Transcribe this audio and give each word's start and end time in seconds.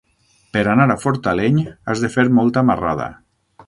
Per 0.55 0.63
anar 0.71 0.87
a 0.93 0.95
Fortaleny 1.03 1.61
has 1.93 2.05
de 2.07 2.13
fer 2.17 2.29
molta 2.43 2.69
marrada. 2.73 3.13